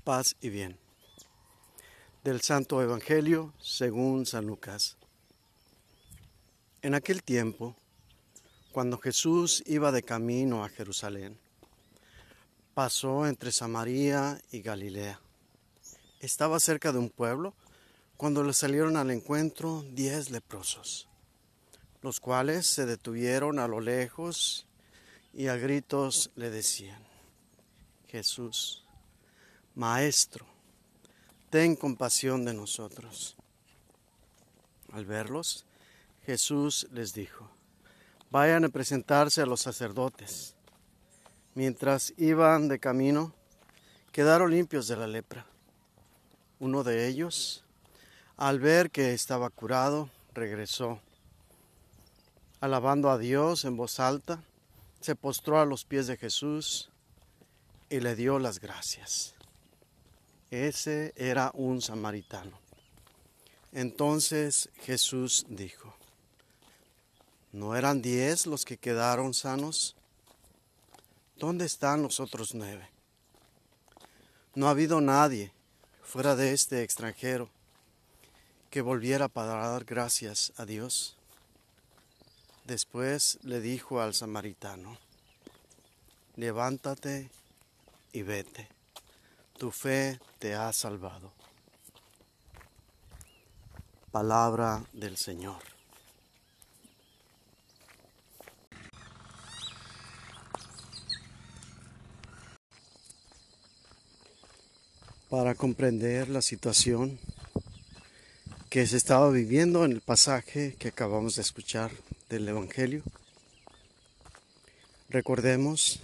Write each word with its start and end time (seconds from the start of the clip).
paz 0.00 0.36
y 0.40 0.48
bien. 0.48 0.78
Del 2.24 2.40
Santo 2.40 2.82
Evangelio 2.82 3.52
según 3.60 4.26
San 4.26 4.46
Lucas. 4.46 4.96
En 6.82 6.94
aquel 6.94 7.22
tiempo, 7.22 7.76
cuando 8.72 8.98
Jesús 8.98 9.62
iba 9.66 9.92
de 9.92 10.02
camino 10.02 10.64
a 10.64 10.68
Jerusalén, 10.68 11.38
pasó 12.74 13.26
entre 13.26 13.52
Samaria 13.52 14.40
y 14.50 14.62
Galilea. 14.62 15.20
Estaba 16.20 16.60
cerca 16.60 16.92
de 16.92 16.98
un 16.98 17.10
pueblo 17.10 17.54
cuando 18.16 18.42
le 18.42 18.52
salieron 18.52 18.96
al 18.96 19.10
encuentro 19.10 19.84
diez 19.92 20.30
leprosos, 20.30 21.08
los 22.02 22.20
cuales 22.20 22.66
se 22.66 22.86
detuvieron 22.86 23.58
a 23.58 23.68
lo 23.68 23.80
lejos 23.80 24.66
y 25.32 25.48
a 25.48 25.56
gritos 25.56 26.30
le 26.34 26.50
decían, 26.50 27.02
Jesús, 28.08 28.84
Maestro, 29.74 30.46
ten 31.48 31.76
compasión 31.76 32.44
de 32.44 32.54
nosotros. 32.54 33.36
Al 34.92 35.06
verlos, 35.06 35.64
Jesús 36.26 36.88
les 36.92 37.14
dijo, 37.14 37.48
vayan 38.30 38.64
a 38.64 38.68
presentarse 38.68 39.40
a 39.42 39.46
los 39.46 39.60
sacerdotes. 39.60 40.54
Mientras 41.54 42.12
iban 42.16 42.68
de 42.68 42.78
camino, 42.78 43.32
quedaron 44.12 44.50
limpios 44.50 44.88
de 44.88 44.96
la 44.96 45.06
lepra. 45.06 45.46
Uno 46.58 46.82
de 46.82 47.06
ellos, 47.06 47.64
al 48.36 48.58
ver 48.58 48.90
que 48.90 49.14
estaba 49.14 49.50
curado, 49.50 50.10
regresó. 50.34 51.00
Alabando 52.60 53.10
a 53.10 53.18
Dios 53.18 53.64
en 53.64 53.76
voz 53.76 54.00
alta, 54.00 54.42
se 55.00 55.14
postró 55.14 55.60
a 55.60 55.64
los 55.64 55.84
pies 55.84 56.06
de 56.06 56.16
Jesús 56.16 56.90
y 57.88 58.00
le 58.00 58.14
dio 58.14 58.38
las 58.38 58.60
gracias. 58.60 59.34
Ese 60.50 61.12
era 61.14 61.52
un 61.54 61.80
samaritano. 61.80 62.58
Entonces 63.72 64.68
Jesús 64.82 65.46
dijo, 65.48 65.94
¿no 67.52 67.76
eran 67.76 68.02
diez 68.02 68.46
los 68.46 68.64
que 68.64 68.76
quedaron 68.76 69.32
sanos? 69.32 69.94
¿Dónde 71.36 71.66
están 71.66 72.02
los 72.02 72.18
otros 72.18 72.52
nueve? 72.54 72.88
No 74.56 74.66
ha 74.66 74.70
habido 74.70 75.00
nadie 75.00 75.52
fuera 76.02 76.34
de 76.34 76.52
este 76.52 76.82
extranjero 76.82 77.48
que 78.70 78.80
volviera 78.80 79.28
para 79.28 79.68
dar 79.68 79.84
gracias 79.84 80.52
a 80.56 80.64
Dios. 80.64 81.16
Después 82.64 83.38
le 83.42 83.60
dijo 83.60 84.00
al 84.00 84.14
samaritano, 84.14 84.98
levántate 86.34 87.30
y 88.12 88.22
vete 88.22 88.79
tu 89.60 89.70
fe 89.70 90.18
te 90.38 90.54
ha 90.54 90.72
salvado. 90.72 91.30
Palabra 94.10 94.82
del 94.94 95.18
Señor. 95.18 95.58
Para 105.28 105.54
comprender 105.54 106.30
la 106.30 106.40
situación 106.40 107.18
que 108.70 108.86
se 108.86 108.96
estaba 108.96 109.28
viviendo 109.28 109.84
en 109.84 109.92
el 109.92 110.00
pasaje 110.00 110.74
que 110.78 110.88
acabamos 110.88 111.36
de 111.36 111.42
escuchar 111.42 111.90
del 112.30 112.48
Evangelio, 112.48 113.02
recordemos 115.10 116.00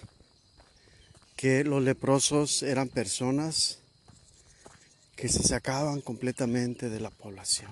que 1.37 1.65
los 1.65 1.83
leprosos 1.83 2.63
eran 2.63 2.89
personas 2.89 3.79
que 5.17 5.29
se 5.29 5.43
sacaban 5.43 6.01
completamente 6.01 6.89
de 6.89 7.01
la 7.01 7.11
población, 7.11 7.71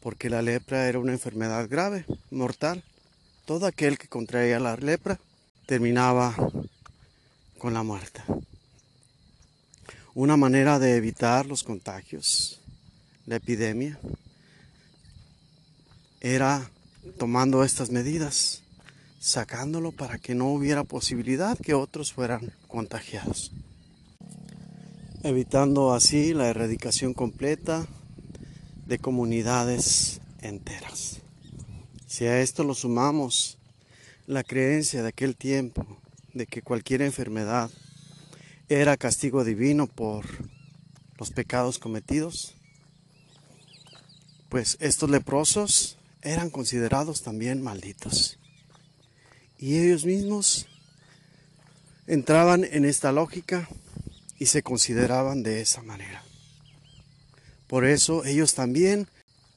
porque 0.00 0.28
la 0.28 0.42
lepra 0.42 0.88
era 0.88 0.98
una 0.98 1.12
enfermedad 1.12 1.68
grave, 1.68 2.04
mortal. 2.30 2.82
Todo 3.44 3.66
aquel 3.66 3.98
que 3.98 4.08
contraía 4.08 4.60
la 4.60 4.76
lepra 4.76 5.18
terminaba 5.66 6.34
con 7.58 7.74
la 7.74 7.82
muerte. 7.82 8.22
Una 10.14 10.36
manera 10.36 10.78
de 10.78 10.96
evitar 10.96 11.46
los 11.46 11.62
contagios, 11.62 12.60
la 13.26 13.36
epidemia, 13.36 13.98
era 16.20 16.70
tomando 17.18 17.64
estas 17.64 17.90
medidas 17.90 18.62
sacándolo 19.22 19.92
para 19.92 20.18
que 20.18 20.34
no 20.34 20.48
hubiera 20.48 20.82
posibilidad 20.82 21.56
que 21.56 21.74
otros 21.74 22.12
fueran 22.12 22.52
contagiados, 22.66 23.52
evitando 25.22 25.94
así 25.94 26.34
la 26.34 26.48
erradicación 26.48 27.14
completa 27.14 27.86
de 28.84 28.98
comunidades 28.98 30.20
enteras. 30.40 31.20
Si 32.08 32.26
a 32.26 32.40
esto 32.40 32.64
lo 32.64 32.74
sumamos 32.74 33.58
la 34.26 34.42
creencia 34.42 35.02
de 35.02 35.10
aquel 35.10 35.36
tiempo 35.36 35.86
de 36.34 36.46
que 36.46 36.62
cualquier 36.62 37.00
enfermedad 37.00 37.70
era 38.68 38.96
castigo 38.96 39.44
divino 39.44 39.86
por 39.86 40.26
los 41.16 41.30
pecados 41.30 41.78
cometidos, 41.78 42.56
pues 44.48 44.76
estos 44.80 45.08
leprosos 45.08 45.96
eran 46.22 46.50
considerados 46.50 47.22
también 47.22 47.62
malditos. 47.62 48.40
Y 49.62 49.78
ellos 49.78 50.04
mismos 50.04 50.66
entraban 52.08 52.64
en 52.64 52.84
esta 52.84 53.12
lógica 53.12 53.68
y 54.40 54.46
se 54.46 54.64
consideraban 54.64 55.44
de 55.44 55.60
esa 55.60 55.82
manera. 55.82 56.24
Por 57.68 57.84
eso 57.84 58.24
ellos 58.24 58.54
también 58.54 59.06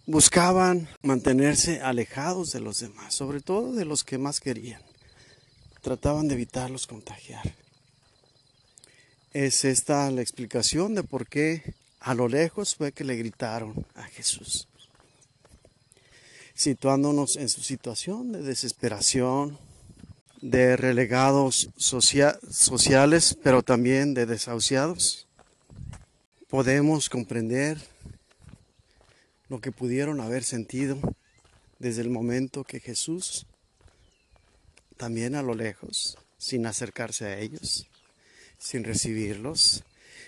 buscaban 0.06 0.88
mantenerse 1.02 1.82
alejados 1.82 2.52
de 2.52 2.60
los 2.60 2.82
demás, 2.82 3.16
sobre 3.16 3.42
todo 3.42 3.74
de 3.74 3.86
los 3.86 4.04
que 4.04 4.20
más 4.20 4.40
querían. 4.42 4.80
Trataban 5.82 6.28
de 6.28 6.36
evitarlos 6.36 6.86
contagiar. 6.86 7.56
Es 9.34 9.66
esta 9.66 10.12
la 10.12 10.22
explicación 10.22 10.94
de 10.94 11.02
por 11.02 11.26
qué 11.26 11.74
a 12.00 12.14
lo 12.14 12.28
lejos 12.28 12.76
fue 12.76 12.92
que 12.92 13.06
le 13.06 13.16
gritaron 13.16 13.88
a 13.96 14.04
Jesús, 14.04 14.68
situándonos 16.54 17.38
en 17.38 17.50
su 17.50 17.64
situación 17.64 18.34
de 18.34 18.44
desesperación, 18.44 19.58
de 20.42 20.76
relegados 20.78 21.70
sociales, 21.78 23.38
pero 23.42 23.64
también 23.64 24.14
de 24.14 24.26
desahuciados, 24.26 25.28
podemos 26.50 27.10
comprender 27.10 27.78
lo 29.50 29.60
que 29.60 29.72
pudieron 29.72 30.22
haber 30.22 30.44
sentido 30.44 30.98
desde 31.80 32.02
el 32.02 32.10
momento 32.10 32.64
que 32.64 32.80
Jesús, 32.80 33.46
también 34.98 35.36
a 35.36 35.42
lo 35.42 35.54
lejos, 35.54 36.18
sin 36.38 36.66
acercarse 36.66 37.26
a 37.26 37.40
ellos, 37.40 37.88
sin 38.58 38.84
recibirlos, 38.84 39.84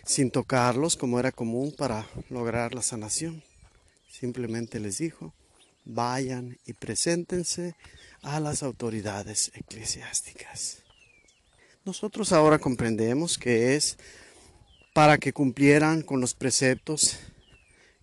sin 0.06 0.32
tocarlos 0.32 0.96
como 0.96 1.20
era 1.20 1.32
común 1.32 1.74
para 1.78 2.08
lograr 2.30 2.74
la 2.74 2.82
sanación, 2.82 3.44
simplemente 4.10 4.80
les 4.80 4.98
dijo, 4.98 5.34
vayan 5.86 6.58
y 6.66 6.74
preséntense 6.74 7.76
a 8.22 8.40
las 8.40 8.64
autoridades 8.64 9.52
eclesiásticas. 9.54 10.84
Nosotros 11.86 12.34
ahora 12.34 12.60
comprendemos 12.60 13.38
que 13.38 13.76
es 13.76 13.98
para 14.94 15.18
que 15.18 15.32
cumplieran 15.32 16.02
con 16.02 16.20
los 16.20 16.34
preceptos 16.34 17.18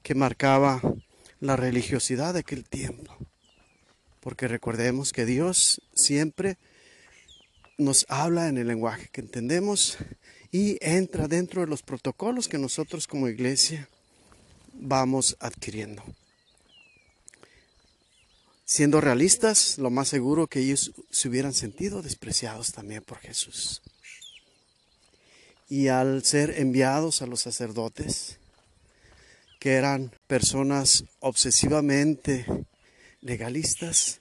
que 0.02 0.14
marcaba 0.14 0.80
la 1.40 1.56
religiosidad 1.56 2.34
de 2.34 2.40
aquel 2.40 2.64
tiempo. 2.64 3.16
Porque 4.20 4.48
recordemos 4.48 5.12
que 5.12 5.26
Dios 5.26 5.82
siempre 5.94 6.56
nos 7.76 8.06
habla 8.08 8.48
en 8.48 8.58
el 8.58 8.68
lenguaje 8.68 9.08
que 9.12 9.20
entendemos 9.20 9.98
y 10.50 10.78
entra 10.80 11.28
dentro 11.28 11.60
de 11.60 11.66
los 11.66 11.82
protocolos 11.82 12.48
que 12.48 12.58
nosotros 12.58 13.06
como 13.06 13.28
iglesia 13.28 13.88
vamos 14.72 15.36
adquiriendo. 15.40 16.02
Siendo 18.74 19.00
realistas, 19.00 19.78
lo 19.78 19.88
más 19.88 20.08
seguro 20.08 20.48
que 20.48 20.58
ellos 20.58 20.90
se 21.08 21.28
hubieran 21.28 21.54
sentido 21.54 22.02
despreciados 22.02 22.72
también 22.72 23.04
por 23.04 23.18
Jesús. 23.18 23.82
Y 25.68 25.86
al 25.86 26.24
ser 26.24 26.58
enviados 26.58 27.22
a 27.22 27.26
los 27.26 27.42
sacerdotes, 27.42 28.40
que 29.60 29.74
eran 29.74 30.10
personas 30.26 31.04
obsesivamente 31.20 32.46
legalistas, 33.20 34.18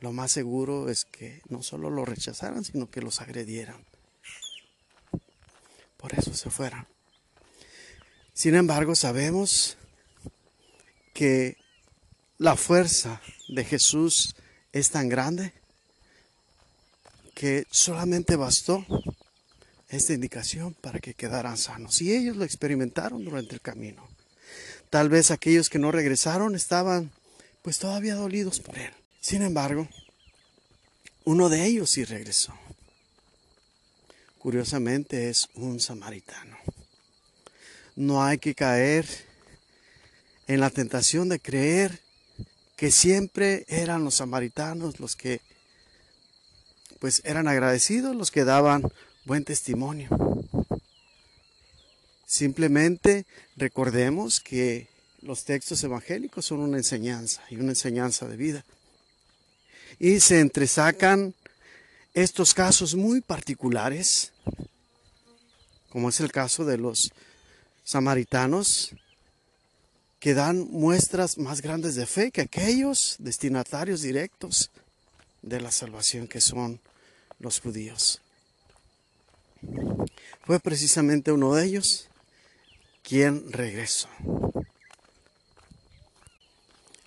lo 0.00 0.12
más 0.12 0.32
seguro 0.32 0.88
es 0.88 1.04
que 1.04 1.40
no 1.48 1.62
solo 1.62 1.88
lo 1.88 2.04
rechazaran, 2.04 2.64
sino 2.64 2.90
que 2.90 3.00
los 3.00 3.20
agredieran. 3.20 3.84
Por 5.98 6.18
eso 6.18 6.34
se 6.34 6.50
fueran. 6.50 6.88
Sin 8.32 8.56
embargo, 8.56 8.96
sabemos 8.96 9.76
que 11.12 11.58
la 12.38 12.56
fuerza 12.56 13.22
de 13.54 13.64
Jesús 13.64 14.34
es 14.72 14.90
tan 14.90 15.08
grande 15.08 15.52
que 17.34 17.66
solamente 17.70 18.36
bastó 18.36 18.84
esta 19.88 20.12
indicación 20.12 20.74
para 20.74 21.00
que 21.00 21.14
quedaran 21.14 21.56
sanos. 21.56 22.00
Y 22.02 22.14
ellos 22.14 22.36
lo 22.36 22.44
experimentaron 22.44 23.24
durante 23.24 23.54
el 23.54 23.60
camino. 23.60 24.08
Tal 24.90 25.08
vez 25.08 25.30
aquellos 25.30 25.68
que 25.68 25.78
no 25.78 25.90
regresaron 25.90 26.54
estaban 26.54 27.10
pues 27.62 27.78
todavía 27.78 28.14
dolidos 28.14 28.60
por 28.60 28.78
él. 28.78 28.92
Sin 29.20 29.42
embargo, 29.42 29.88
uno 31.24 31.48
de 31.48 31.64
ellos 31.64 31.90
sí 31.90 32.04
regresó. 32.04 32.54
Curiosamente 34.38 35.30
es 35.30 35.48
un 35.54 35.80
samaritano. 35.80 36.58
No 37.96 38.22
hay 38.22 38.38
que 38.38 38.54
caer 38.54 39.06
en 40.46 40.60
la 40.60 40.70
tentación 40.70 41.28
de 41.28 41.40
creer 41.40 42.03
que 42.76 42.90
siempre 42.90 43.64
eran 43.68 44.04
los 44.04 44.16
samaritanos 44.16 45.00
los 45.00 45.16
que 45.16 45.40
pues 46.98 47.20
eran 47.24 47.48
agradecidos, 47.48 48.16
los 48.16 48.30
que 48.30 48.44
daban 48.44 48.82
buen 49.24 49.44
testimonio. 49.44 50.08
Simplemente 52.26 53.26
recordemos 53.56 54.40
que 54.40 54.88
los 55.22 55.44
textos 55.44 55.82
evangélicos 55.84 56.46
son 56.46 56.60
una 56.60 56.78
enseñanza 56.78 57.42
y 57.50 57.56
una 57.56 57.70
enseñanza 57.70 58.26
de 58.26 58.36
vida. 58.36 58.64
Y 59.98 60.20
se 60.20 60.40
entresacan 60.40 61.34
estos 62.14 62.54
casos 62.54 62.94
muy 62.94 63.20
particulares, 63.20 64.32
como 65.90 66.08
es 66.08 66.20
el 66.20 66.32
caso 66.32 66.64
de 66.64 66.78
los 66.78 67.12
samaritanos, 67.84 68.94
que 70.24 70.32
dan 70.32 70.70
muestras 70.70 71.36
más 71.36 71.60
grandes 71.60 71.96
de 71.96 72.06
fe 72.06 72.30
que 72.30 72.40
aquellos 72.40 73.16
destinatarios 73.18 74.00
directos 74.00 74.70
de 75.42 75.60
la 75.60 75.70
salvación 75.70 76.28
que 76.28 76.40
son 76.40 76.80
los 77.38 77.60
judíos. 77.60 78.22
Fue 80.46 80.58
precisamente 80.60 81.30
uno 81.30 81.52
de 81.52 81.66
ellos 81.66 82.08
quien 83.02 83.52
regresó. 83.52 84.08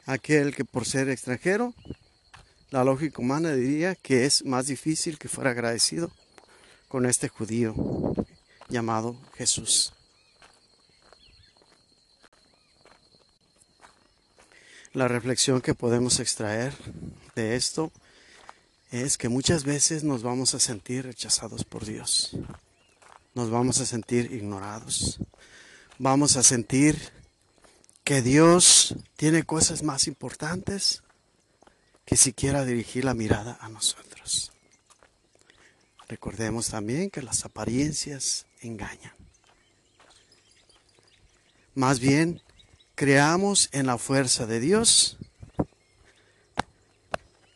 Aquel 0.05 0.53
que 0.53 0.63
por 0.63 0.85
ser 0.85 1.09
extranjero, 1.09 1.73
la 2.69 2.83
lógica 2.83 3.19
humana 3.19 3.51
diría 3.53 3.95
que 3.95 4.25
es 4.25 4.45
más 4.45 4.67
difícil 4.67 5.17
que 5.17 5.27
fuera 5.27 5.49
agradecido 5.49 6.11
con 6.87 7.07
este 7.07 7.29
judío 7.29 7.73
llamado 8.69 9.19
Jesús. 9.35 9.96
La 14.97 15.07
reflexión 15.07 15.61
que 15.61 15.75
podemos 15.75 16.19
extraer 16.19 16.73
de 17.35 17.55
esto 17.55 17.91
es 18.89 19.19
que 19.19 19.29
muchas 19.29 19.63
veces 19.63 20.03
nos 20.03 20.23
vamos 20.23 20.55
a 20.55 20.59
sentir 20.59 21.05
rechazados 21.05 21.63
por 21.63 21.85
Dios. 21.85 22.35
Nos 23.35 23.51
vamos 23.51 23.79
a 23.79 23.85
sentir 23.85 24.33
ignorados. 24.33 25.19
Vamos 25.99 26.35
a 26.35 26.41
sentir 26.41 26.97
que 28.03 28.23
Dios 28.23 28.95
tiene 29.17 29.43
cosas 29.43 29.83
más 29.83 30.07
importantes 30.07 31.03
que 32.03 32.17
siquiera 32.17 32.65
dirigir 32.65 33.05
la 33.05 33.13
mirada 33.13 33.55
a 33.61 33.69
nosotros. 33.69 34.51
Recordemos 36.07 36.69
también 36.69 37.11
que 37.11 37.21
las 37.21 37.45
apariencias 37.45 38.47
engañan. 38.61 39.13
Más 41.75 41.99
bien, 41.99 42.41
creamos 42.97 43.69
en 43.73 43.85
la 43.85 43.99
fuerza 43.99 44.47
de 44.47 44.59
Dios 44.59 45.17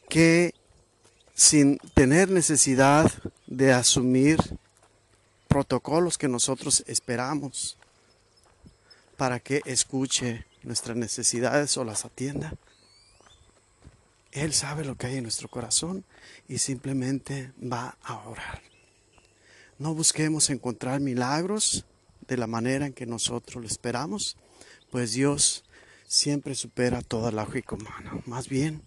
que 0.07 0.53
sin 1.33 1.79
tener 1.95 2.29
necesidad 2.29 3.11
de 3.47 3.73
asumir 3.73 4.37
protocolos 5.47 6.19
que 6.19 6.27
nosotros 6.27 6.83
esperamos 6.85 7.75
para 9.17 9.39
que 9.39 9.63
escuche 9.65 10.45
nuestras 10.61 10.95
necesidades 10.95 11.75
o 11.75 11.85
las 11.85 12.05
atienda. 12.05 12.53
Él 14.31 14.53
sabe 14.53 14.85
lo 14.85 14.95
que 14.95 15.07
hay 15.07 15.17
en 15.17 15.23
nuestro 15.23 15.47
corazón 15.47 16.05
y 16.47 16.59
simplemente 16.59 17.51
va 17.59 17.97
a 18.03 18.29
orar. 18.29 18.61
No 19.79 19.95
busquemos 19.95 20.51
encontrar 20.51 20.99
milagros 20.99 21.83
de 22.27 22.37
la 22.37 22.45
manera 22.45 22.85
en 22.85 22.93
que 22.93 23.07
nosotros 23.07 23.55
lo 23.55 23.67
esperamos, 23.67 24.37
pues 24.91 25.13
Dios 25.13 25.63
siempre 26.05 26.53
supera 26.53 27.01
toda 27.01 27.31
lógica 27.31 27.75
humana. 27.75 28.21
Más 28.25 28.47
bien, 28.49 28.81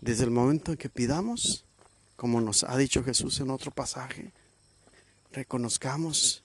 desde 0.00 0.24
el 0.24 0.30
momento 0.30 0.72
en 0.72 0.78
que 0.78 0.88
pidamos, 0.88 1.64
como 2.16 2.40
nos 2.40 2.64
ha 2.64 2.76
dicho 2.76 3.04
Jesús 3.04 3.40
en 3.40 3.50
otro 3.50 3.70
pasaje, 3.70 4.32
reconozcamos 5.32 6.42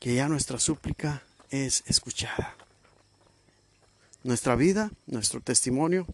que 0.00 0.14
ya 0.14 0.28
nuestra 0.28 0.58
súplica 0.58 1.22
es 1.50 1.84
escuchada. 1.86 2.56
Nuestra 4.24 4.56
vida, 4.56 4.90
nuestro 5.06 5.40
testimonio, 5.40 6.06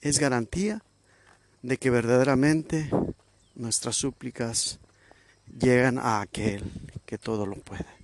es 0.00 0.18
garantía 0.18 0.82
de 1.62 1.76
que 1.78 1.90
verdaderamente 1.90 2.90
nuestras 3.54 3.96
súplicas 3.96 4.78
llegan 5.58 5.98
a 5.98 6.20
aquel 6.20 6.64
que 7.06 7.18
todo 7.18 7.46
lo 7.46 7.56
puede. 7.56 7.97